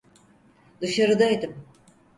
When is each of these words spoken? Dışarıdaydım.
Dışarıdaydım. 0.81 1.65